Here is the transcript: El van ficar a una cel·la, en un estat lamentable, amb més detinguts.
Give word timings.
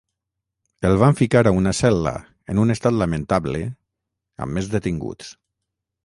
El 0.89 0.95
van 1.01 1.17
ficar 1.17 1.41
a 1.49 1.51
una 1.57 1.73
cel·la, 1.79 2.13
en 2.53 2.61
un 2.63 2.75
estat 2.75 2.97
lamentable, 3.01 3.61
amb 4.47 4.57
més 4.59 4.71
detinguts. 4.77 5.29